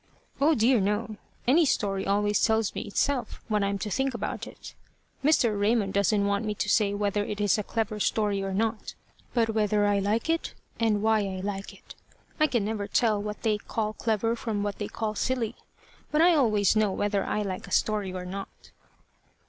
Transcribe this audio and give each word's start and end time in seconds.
"Oh 0.41 0.55
dear 0.55 0.79
no! 0.79 1.17
Any 1.47 1.63
story 1.63 2.07
always 2.07 2.43
tells 2.43 2.73
me 2.73 2.81
itself 2.81 3.39
what 3.49 3.61
I'm 3.63 3.77
to 3.77 3.91
think 3.91 4.15
about 4.15 4.47
it. 4.47 4.73
Mr. 5.23 5.61
Raymond 5.61 5.93
doesn't 5.93 6.25
want 6.25 6.43
me 6.43 6.55
to 6.55 6.67
say 6.67 6.95
whether 6.95 7.23
it 7.23 7.39
is 7.39 7.59
a 7.59 7.63
clever 7.63 7.99
story 7.99 8.41
or 8.41 8.51
not, 8.51 8.95
but 9.35 9.53
whether 9.53 9.85
I 9.85 9.99
like 9.99 10.27
it, 10.27 10.55
and 10.79 11.03
why 11.03 11.19
I 11.19 11.41
like 11.41 11.71
it. 11.71 11.93
I 12.39 12.49
never 12.57 12.87
can 12.87 12.95
tell 12.95 13.21
what 13.21 13.43
they 13.43 13.59
call 13.59 13.93
clever 13.93 14.35
from 14.35 14.63
what 14.63 14.79
they 14.79 14.87
call 14.87 15.13
silly, 15.13 15.53
but 16.09 16.19
I 16.19 16.33
always 16.33 16.75
know 16.75 16.91
whether 16.91 17.23
I 17.23 17.43
like 17.43 17.67
a 17.67 17.71
story 17.71 18.11
or 18.11 18.25
not." 18.25 18.71